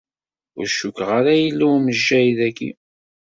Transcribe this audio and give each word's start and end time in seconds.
Ur 0.59 0.67
cukkeɣ 0.75 1.09
ara 1.19 1.33
yella 1.43 1.65
umejjay 1.75 2.27
dagi. 2.37 2.71